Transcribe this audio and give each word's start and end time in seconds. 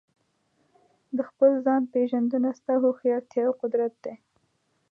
د 1.17 1.19
خپل 1.29 1.51
ځان 1.65 1.81
پېژندنه 1.93 2.49
ستا 2.59 2.73
هوښیارتیا 2.83 3.43
او 3.47 3.53
قدرت 3.61 3.93
دی. 4.03 4.15